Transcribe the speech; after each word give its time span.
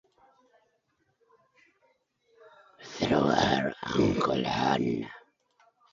Through 2.83 3.07
her 3.27 3.71
uncle 3.83 4.43
Hon. 4.43 5.07